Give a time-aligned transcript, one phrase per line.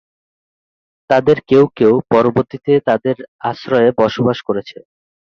[1.09, 3.17] তাদের কেউ কেউ পরবর্তীতে তার
[3.49, 4.77] আশ্রয়ে বসবাস করেছে।